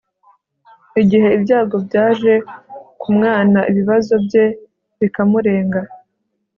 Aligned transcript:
igihe 1.01 1.27
ibyago 1.37 1.75
byaje 1.87 2.33
kumwana, 3.01 3.59
ibibazo 3.71 4.13
bye 4.25 4.45
bikamurenga 4.99 5.79